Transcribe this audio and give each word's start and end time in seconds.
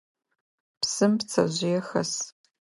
Псым 0.81 1.13
пцэжъые 1.19 1.79
хэс. 1.87 2.13